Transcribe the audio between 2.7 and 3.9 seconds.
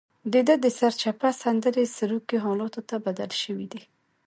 ته بدل شوي دي.